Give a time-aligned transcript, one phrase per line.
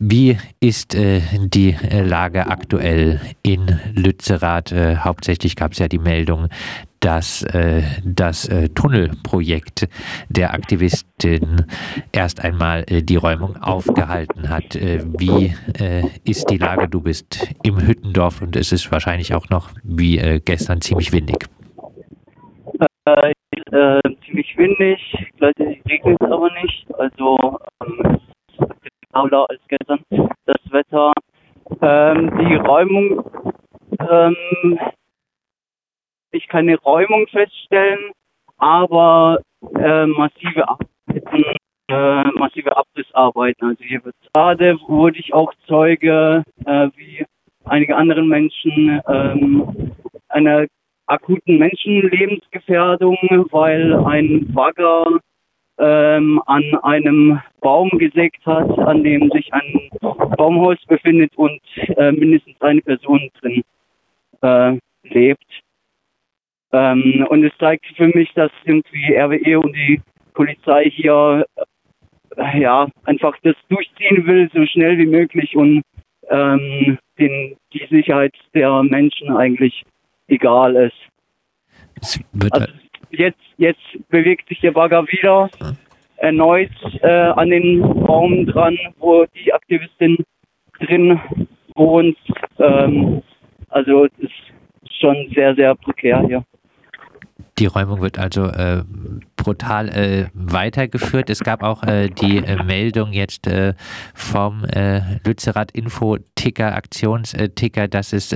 [0.00, 4.70] Wie ist äh, die äh, Lage aktuell in Lützerath?
[4.70, 6.48] Äh, hauptsächlich gab es ja die Meldung,
[7.00, 9.88] dass äh, das äh, Tunnelprojekt
[10.28, 11.66] der Aktivistin
[12.12, 14.74] erst einmal äh, die Räumung aufgehalten hat.
[14.74, 15.52] wie
[16.24, 16.88] ist die Lage?
[16.88, 21.46] Du bist im Hüttendorf und es ist wahrscheinlich auch noch wie gestern ziemlich windig.
[24.24, 25.00] ziemlich windig,
[25.38, 26.86] gleichzeitig regnet es aber nicht.
[26.98, 28.18] Also ähm,
[29.12, 29.87] lauter als gestern.
[31.88, 33.24] Ähm, die Räumung,
[33.98, 34.78] ähm,
[36.32, 38.12] ich kann eine Räumung feststellen,
[38.58, 39.40] aber
[39.74, 40.66] äh, massive
[41.88, 43.70] äh, massive Abrissarbeiten.
[43.70, 47.24] Also hier wird gerade wurde ich auch Zeuge, äh, wie
[47.64, 49.92] einige andere Menschen, ähm,
[50.28, 50.66] einer
[51.06, 53.16] akuten Menschenlebensgefährdung,
[53.50, 55.20] weil ein Bagger
[55.78, 61.60] ähm, an einem Baum gesägt hat, an dem sich ein Baumhaus befindet und
[61.96, 63.62] äh, mindestens eine Person drin
[64.42, 65.62] äh, lebt.
[66.72, 70.00] Ähm, und es zeigt für mich, dass irgendwie RWE und die
[70.34, 71.46] Polizei hier
[72.36, 75.82] äh, ja einfach das durchziehen will, so schnell wie möglich und
[76.30, 79.84] ähm, den, die Sicherheit der Menschen eigentlich
[80.28, 80.96] egal ist.
[82.50, 82.68] Also,
[83.10, 85.50] jetzt, jetzt bewegt sich der Bagger wieder
[86.16, 86.70] erneut
[87.02, 90.18] äh, an den Baum dran, wo die Aktivistin
[90.80, 91.20] drin
[91.74, 92.16] wohnt.
[92.58, 93.22] Ähm,
[93.70, 96.44] also es ist schon sehr, sehr prekär hier.
[97.58, 98.82] Die Räumung wird also äh,
[99.48, 101.30] brutal äh, weitergeführt.
[101.30, 103.72] Es gab auch äh, die äh, Meldung jetzt äh,
[104.12, 108.34] vom äh, Lützerath Info-Ticker, Aktionsticker, dass es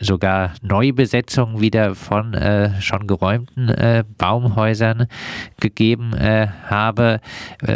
[0.00, 2.36] sogar Neubesetzungen wieder von
[2.80, 5.06] schon geräumten Baumhäusern
[5.58, 6.12] gegeben
[6.68, 7.20] habe.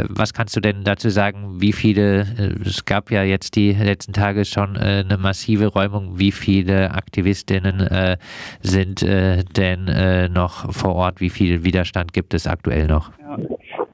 [0.09, 1.61] was kannst du denn dazu sagen?
[1.61, 2.27] Wie viele,
[2.65, 8.17] es gab ja jetzt die letzten Tage schon eine massive Räumung, wie viele Aktivistinnen
[8.63, 11.21] sind denn noch vor Ort?
[11.21, 13.13] Wie viel wieder Widerstand gibt es aktuell noch?
[13.19, 13.37] Ja.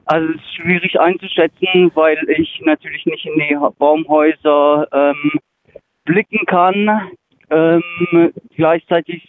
[0.05, 5.31] Also es ist schwierig einzuschätzen, weil ich natürlich nicht in die Baumhäuser ähm,
[6.05, 7.11] blicken kann.
[7.49, 7.83] Ähm,
[8.55, 9.27] gleichzeitig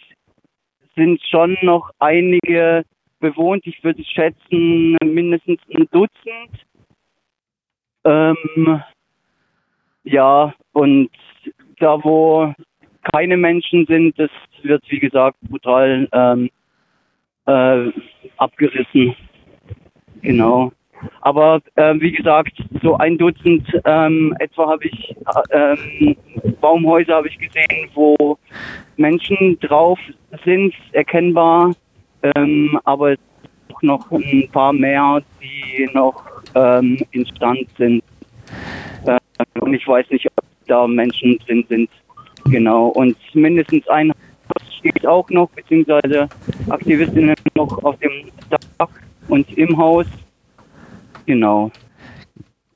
[0.95, 2.85] sind schon noch einige
[3.19, 3.67] bewohnt.
[3.67, 6.65] Ich würde schätzen mindestens ein Dutzend.
[8.05, 8.81] Ähm,
[10.05, 11.09] ja, und
[11.79, 12.53] da wo
[13.13, 14.31] keine Menschen sind, das
[14.61, 16.49] wird wie gesagt brutal ähm,
[17.45, 17.91] äh,
[18.37, 19.15] abgerissen.
[20.21, 20.71] Genau.
[21.21, 25.15] Aber äh, wie gesagt, so ein Dutzend ähm, etwa habe ich
[25.49, 26.15] äh, ähm,
[26.61, 28.37] Baumhäuser habe ich gesehen, wo
[28.97, 29.99] Menschen drauf
[30.45, 31.73] sind, erkennbar,
[32.35, 33.15] ähm, aber
[33.73, 36.23] auch noch ein paar mehr, die noch
[36.55, 38.03] ähm, instand sind.
[39.05, 39.19] Äh,
[39.59, 41.89] und ich weiß nicht, ob da Menschen drin sind.
[42.45, 42.87] Genau.
[42.87, 44.11] Und mindestens ein
[44.91, 46.27] steht auch noch, beziehungsweise
[46.69, 48.11] Aktivistinnen noch auf dem
[48.49, 48.89] Dach
[49.27, 50.05] und im Haus.
[51.25, 51.71] Genau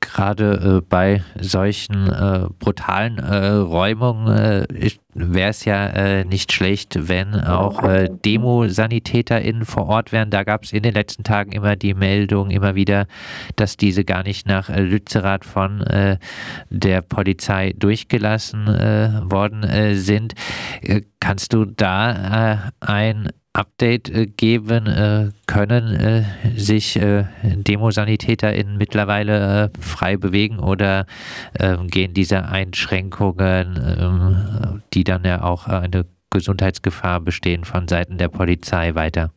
[0.08, 7.08] gerade äh, bei solchen äh, brutalen äh, Räumungen äh, wäre es ja äh, nicht schlecht,
[7.08, 10.30] wenn auch äh, Demosanitäterinnen vor Ort wären.
[10.30, 13.06] Da gab es in den letzten Tagen immer die Meldung, immer wieder,
[13.56, 15.84] dass diese gar nicht nach Lützerath von
[16.70, 20.34] der Polizei durchgelassen worden sind.
[21.20, 26.22] kannst du da ein Update äh, geben äh, können, äh,
[26.56, 26.98] sich
[27.42, 31.06] DemosanitäterInnen mittlerweile frei bewegen oder
[31.58, 38.28] ähm, gehen diese Einschränkungen, ähm, die dann ja auch eine Gesundheitsgefahr bestehen, von Seiten der
[38.28, 39.32] Polizei weiter?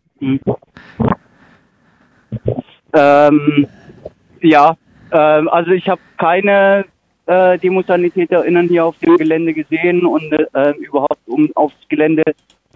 [2.93, 3.67] Ähm,
[4.41, 4.75] ja,
[5.11, 6.85] ähm, also ich habe keine
[7.25, 12.23] äh, DemosanitäterInnen hier auf dem Gelände gesehen und äh, überhaupt um aufs Gelände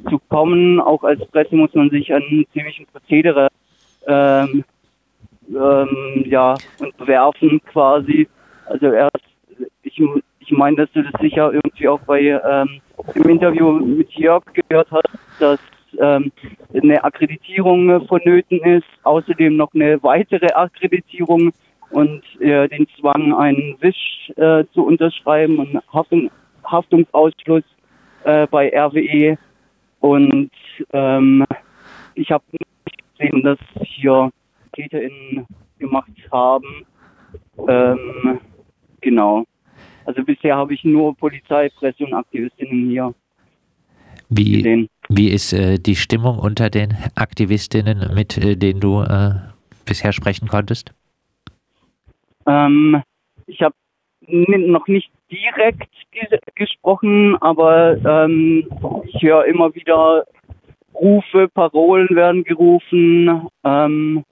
[0.10, 0.80] zu kommen.
[0.80, 3.48] Auch als Presse muss man sich an ziemlichen Prozedere
[4.08, 4.64] ähm,
[5.50, 8.28] ähm, ja, unterwerfen quasi.
[8.66, 9.24] Also erst,
[9.84, 10.02] ich,
[10.40, 12.82] ich meine, dass du das sicher irgendwie auch bei ähm,
[13.14, 15.10] im Interview mit Jörg gehört hast,
[15.40, 15.60] dass
[16.00, 16.32] ähm,
[16.74, 21.54] eine Akkreditierung vonnöten ist, außerdem noch eine weitere Akkreditierung
[21.92, 26.30] und äh, den Zwang, einen Wisch äh, zu unterschreiben und Haftung,
[26.66, 27.64] Haftungsausschluss
[28.24, 29.38] äh, bei RWE
[30.00, 30.52] und
[30.94, 31.46] ähm,
[32.16, 34.32] ich habe nicht gesehen, dass hier
[34.74, 35.46] TäterInnen
[35.80, 36.86] gemacht haben.
[37.68, 38.40] Ähm,
[39.02, 39.46] genau.
[40.06, 43.14] Also bisher habe ich nur Polizei, Presse und Aktivistinnen hier
[44.30, 44.90] wie, gesehen.
[45.10, 49.36] Wie ist äh, die Stimmung unter den Aktivistinnen, mit äh, denen du äh,
[49.86, 50.94] bisher sprechen konntest?
[52.48, 53.02] Ähm,
[53.48, 53.76] ich habe
[54.28, 58.68] noch nicht direkt ges gesprochen, aber ähm,
[59.06, 60.26] ich höre immer wieder
[60.94, 63.48] Rufe, Parolen werden gerufen.
[63.64, 64.24] Ähm,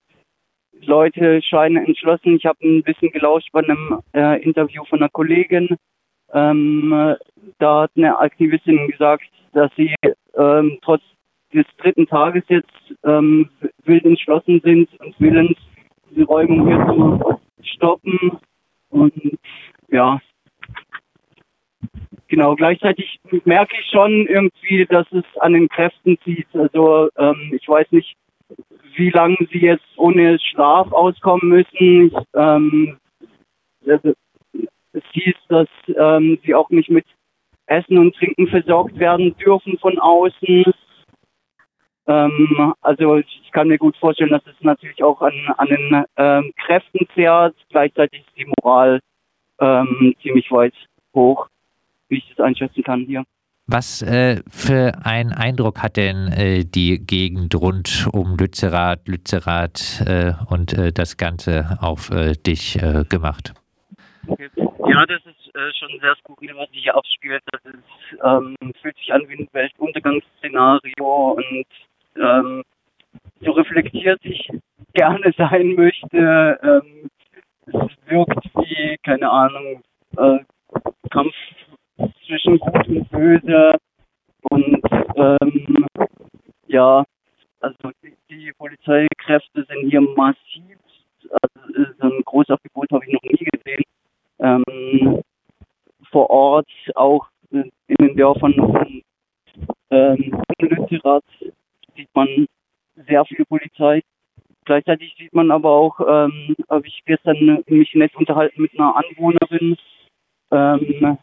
[0.81, 2.36] Leute scheinen entschlossen.
[2.36, 5.75] Ich habe ein bisschen gelauscht bei einem äh, Interview von einer Kollegin.
[6.34, 7.16] Ähm,
[7.60, 9.24] da hat eine Aktivistin gesagt,
[9.54, 9.94] dass sie
[10.36, 11.01] ähm, trotz
[11.54, 12.72] des dritten Tages jetzt
[13.04, 13.50] ähm,
[13.86, 15.57] wild entschlossen sind und willens,
[16.10, 18.39] diese Räumung hier zu stoppen.
[18.89, 19.13] Und
[19.89, 20.19] ja,
[22.33, 26.47] genau, gleichzeitig merke ich schon irgendwie, dass es an den Kräften zieht.
[26.53, 28.15] Also ähm, ich weiß nicht,
[28.95, 32.07] wie lange sie jetzt ohne Schlaf auskommen müssen.
[32.07, 32.97] Ich, ähm,
[33.85, 37.06] es hieß, dass ähm, sie auch nicht mit
[37.68, 40.65] Essen und Trinken versorgt werden dürfen von außen.
[42.07, 46.51] Ähm, also ich kann mir gut vorstellen, dass es natürlich auch an, an den ähm,
[46.65, 47.56] Kräften zehrt.
[47.69, 49.01] Gleichzeitig ist die Moral
[49.59, 50.74] ähm, ziemlich weit
[51.15, 51.47] hoch,
[52.09, 53.23] wie ich das einschätzen kann hier.
[53.65, 60.33] Was äh, für einen Eindruck hat denn äh, die Gegend rund um Lützerath, Lützerath äh,
[60.50, 63.53] und äh, das Ganze auf äh, dich äh, gemacht?
[64.27, 67.41] Ja, das ist schon sehr skurril, was sich hier abspielt.
[67.51, 71.65] Das ist, ähm, fühlt sich an wie ein Weltuntergangsszenario und
[72.17, 72.63] ähm,
[73.41, 74.50] so reflektiert ich
[74.94, 76.59] gerne sein möchte.
[76.63, 77.09] Ähm,
[77.67, 79.81] es wirkt wie, keine Ahnung,
[81.09, 81.33] Kampf
[82.33, 83.75] zwischen Gut und Böse.
[84.50, 84.81] Und
[85.15, 85.85] ähm,
[86.68, 87.06] ja,
[87.59, 90.77] also die, die, Polizeikräfte sind hier massiv.
[91.30, 93.83] Also so ein Großaufgebot habe ich noch nie gesehen.
[94.39, 95.21] Ähm,
[96.12, 99.01] vor Ort, auch in den Dörfern von
[99.91, 101.24] ähm, Lützerath,
[101.95, 102.47] sieht man
[103.07, 104.01] sehr viel Polizei.
[104.65, 109.77] Gleichzeitig sieht man aber auch, ähm, habe ich gestern mich nett unterhalten mit einer Anwohnerin,
[110.51, 111.18] ähm,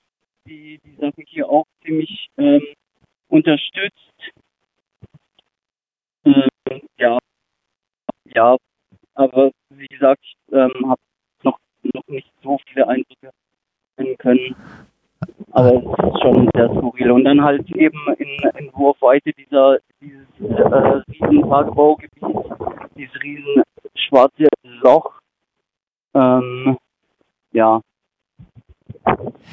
[0.50, 2.62] die die Sache hier auch ziemlich ähm,
[3.28, 4.32] unterstützt.
[6.24, 7.18] Ähm, ja,
[8.34, 8.56] ja,
[9.14, 11.00] aber wie gesagt, ich ähm, habe
[11.44, 11.58] noch,
[11.94, 13.30] noch nicht so viele Eindrücke
[13.96, 14.56] finden können.
[15.52, 17.10] Aber es ist schon sehr skurril.
[17.10, 22.22] Und dann halt eben in, in Wurfweite dieser, dieses äh, riesen Tagebaugebiet,
[22.96, 23.62] dieses riesen
[23.94, 25.20] schwarze Loch.
[26.14, 26.78] Ähm,
[27.52, 27.80] ja,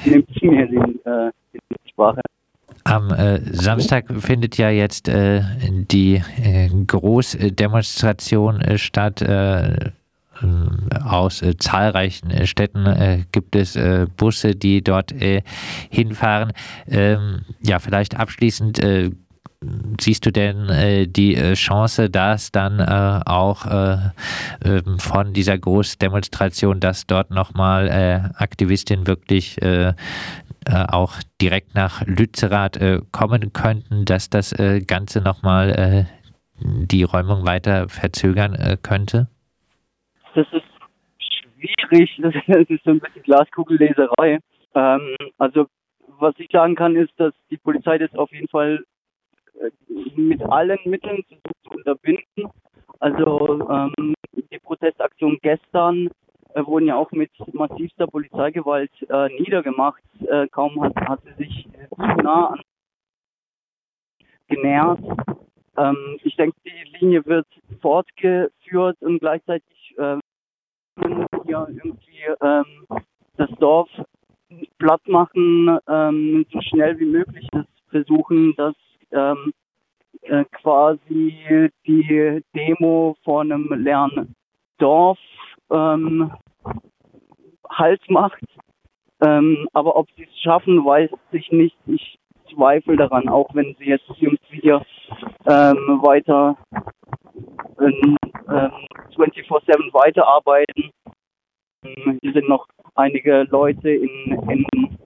[0.05, 2.21] nimmt mir den, äh, die Sprache.
[2.83, 5.41] Am äh, Samstag findet ja jetzt äh,
[5.91, 9.21] die äh, Großdemonstration äh, statt.
[9.21, 9.89] Äh, äh,
[11.03, 13.75] aus zahlreichen Städten gibt es
[14.17, 15.11] Busse, die dort
[15.89, 16.53] hinfahren.
[16.87, 18.79] Ähm, ja, vielleicht abschließend
[19.99, 23.97] siehst du denn äh, die äh, Chance, dass dann äh, auch äh,
[24.63, 29.57] ähm, von dieser Großdemonstration, dass dort nochmal äh, Aktivistinnen wirklich
[30.69, 32.77] auch direkt nach Lützerath
[33.13, 34.53] kommen könnten, dass das
[34.85, 36.07] Ganze nochmal
[36.59, 39.29] die Räumung weiter verzögern könnte?
[40.35, 40.65] Das ist
[41.89, 42.09] schwierig,
[42.47, 44.39] das ist so ein bisschen Glaskugelleserei.
[44.75, 45.67] Ähm, also
[46.19, 48.83] was ich sagen kann, ist, dass die Polizei das auf jeden Fall
[50.15, 51.23] mit allen Mitteln
[51.63, 52.49] zu unterbinden.
[52.99, 56.09] Also ähm, die Protestaktion gestern
[56.53, 60.01] äh, wurden ja auch mit massivster Polizeigewalt äh, niedergemacht.
[60.27, 62.61] Äh, kaum hat, hat sie sich zu nah an
[64.47, 64.99] genährt.
[65.77, 67.47] Ähm, ich denke, die Linie wird
[67.81, 70.17] fortgeführt und gleichzeitig äh,
[71.45, 72.87] hier irgendwie ähm,
[73.37, 73.89] das Dorf
[74.79, 78.75] platt machen, ähm, so schnell wie möglich das versuchen, das
[79.11, 79.53] ähm,
[80.21, 84.35] äh, quasi die Demo vor einem leeren
[84.77, 85.19] Dorf
[85.71, 86.31] ähm,
[87.69, 88.43] Halt macht.
[89.21, 91.75] Ähm, aber ob sie es schaffen, weiß ich nicht.
[91.85, 92.17] Ich
[92.53, 94.85] zweifle daran, auch wenn sie jetzt irgendwie hier
[95.45, 96.55] ähm, weiter
[97.79, 100.91] ähm, 24-7 weiterarbeiten.
[101.83, 104.97] Ähm, hier sind noch einige Leute in, in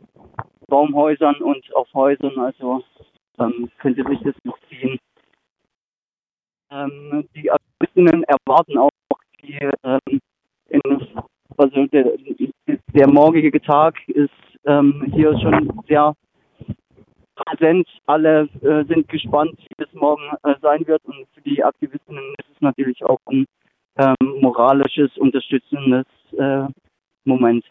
[0.68, 2.84] Baumhäusern und auf Häusern, also
[3.42, 4.98] ähm, könnte sich das noch ziehen.
[6.72, 8.90] Ähm, die Aktivistinnen erwarten auch
[9.42, 10.20] die, ähm,
[10.70, 10.82] in,
[11.58, 12.12] also der,
[12.94, 14.30] der morgige Tag ist
[14.66, 16.14] ähm, hier schon sehr
[17.36, 17.88] präsent.
[18.06, 21.04] Alle äh, sind gespannt, wie es morgen äh, sein wird.
[21.06, 23.46] Und für die Aktivistinnen ist es natürlich auch ein
[23.98, 26.06] ähm, moralisches, unterstützendes
[26.38, 26.68] äh,
[27.26, 27.66] Moment.